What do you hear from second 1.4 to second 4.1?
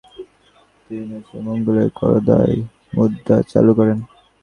মঙ্গোলীয় কায়দায় মুদ্রা চালু করেন।